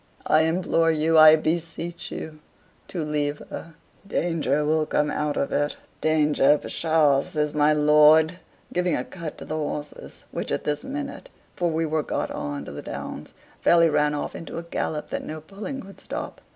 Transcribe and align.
I 0.25 0.45
implore 0.45 0.89
you, 0.89 1.15
I 1.15 1.35
beseech 1.35 2.11
you, 2.11 2.39
to 2.87 3.03
leave 3.05 3.37
her. 3.51 3.75
Danger 4.07 4.65
will 4.65 4.87
come 4.87 5.11
out 5.11 5.37
of 5.37 5.51
it." 5.51 5.77
"Danger, 6.01 6.57
psha!" 6.59 7.21
says 7.21 7.53
my 7.53 7.71
lord, 7.73 8.39
giving 8.73 8.95
a 8.95 9.03
cut 9.03 9.37
to 9.37 9.45
the 9.45 9.53
horses, 9.55 10.23
which 10.31 10.51
at 10.51 10.63
this 10.63 10.83
minute 10.83 11.29
for 11.55 11.69
we 11.69 11.85
were 11.85 12.01
got 12.01 12.31
on 12.31 12.65
to 12.65 12.71
the 12.71 12.81
Downs 12.81 13.31
fairly 13.61 13.91
ran 13.91 14.15
off 14.15 14.33
into 14.33 14.57
a 14.57 14.63
gallop 14.63 15.09
that 15.09 15.23
no 15.23 15.39
pulling 15.39 15.81
could 15.81 15.99
stop. 15.99 16.41